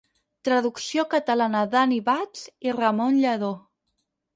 Traducció 0.47 1.03
catalana 1.11 1.63
d'Annie 1.75 2.03
Bats 2.11 2.51
i 2.71 2.77
Ramon 2.83 3.23
Lladó. 3.25 3.57